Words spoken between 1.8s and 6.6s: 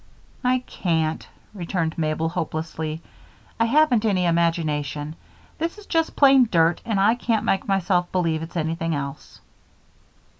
Mabel, hopelessly. "I haven't any imagination. This is just plain